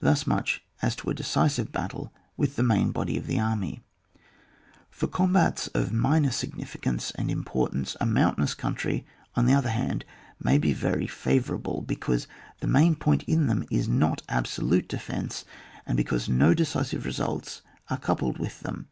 [0.00, 3.84] Thus much as to a decisive batUe with the main body of the army.—
[4.90, 9.06] For combats of minor significance and importance, a moimtainous country,
[9.36, 10.04] on the other hand,
[10.42, 12.26] may be very favourable, because
[12.58, 15.44] the main point in them is not absolute defence,
[15.86, 18.88] and because no decisive results are coupled with them.